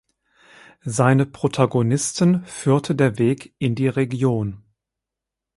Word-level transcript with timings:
Seine 0.83 1.27
Protagonisten 1.27 2.43
führte 2.45 2.95
der 2.95 3.19
Weg 3.19 3.53
in 3.59 3.75
die 3.75 3.87
Region. 3.87 4.63